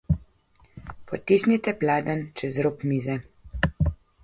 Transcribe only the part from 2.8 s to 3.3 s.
mize.